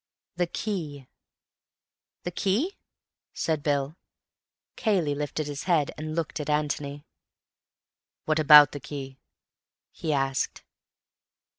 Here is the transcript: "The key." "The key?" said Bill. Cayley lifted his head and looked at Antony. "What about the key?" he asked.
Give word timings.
"The 0.37 0.47
key." 0.47 1.05
"The 2.23 2.31
key?" 2.31 2.79
said 3.35 3.61
Bill. 3.61 3.97
Cayley 4.75 5.13
lifted 5.13 5.45
his 5.45 5.65
head 5.65 5.91
and 5.95 6.15
looked 6.15 6.39
at 6.39 6.49
Antony. 6.49 7.05
"What 8.25 8.39
about 8.39 8.71
the 8.71 8.79
key?" 8.79 9.19
he 9.91 10.11
asked. 10.11 10.63